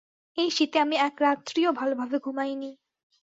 এই 0.37 0.49
শীতে 0.49 0.77
আমি 0.79 0.95
একরাত্রিও 0.99 1.71
ভালভাবে 1.71 2.17
ঘুমাইনি। 2.19 2.71